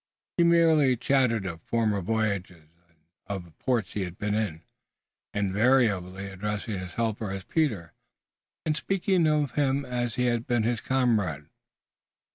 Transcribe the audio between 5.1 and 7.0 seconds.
invariably addressing his